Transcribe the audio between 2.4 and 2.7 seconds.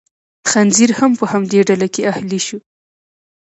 شو.